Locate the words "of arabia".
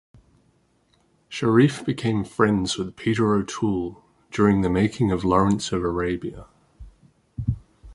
5.71-6.47